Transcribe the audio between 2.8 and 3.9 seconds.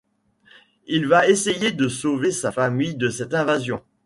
de cette invasion.